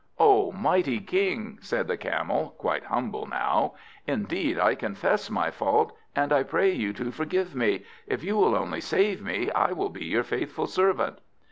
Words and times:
"O 0.17 0.51
mighty 0.51 0.99
King," 0.99 1.59
said 1.61 1.87
the 1.87 1.95
Camel, 1.95 2.55
quite 2.57 2.85
humble 2.85 3.27
now, 3.27 3.75
"indeed 4.07 4.57
I 4.57 4.73
confess 4.73 5.29
my 5.29 5.51
fault, 5.51 5.95
and 6.15 6.33
I 6.33 6.41
pray 6.41 6.71
you 6.71 6.91
to 6.93 7.11
forgive 7.11 7.53
me. 7.53 7.85
If 8.07 8.23
you 8.23 8.35
will 8.35 8.55
only 8.55 8.81
save 8.81 9.21
me, 9.21 9.51
I 9.51 9.73
will 9.73 9.89
be 9.89 10.05
your 10.05 10.23
faithful 10.23 10.65
servant." 10.65 11.19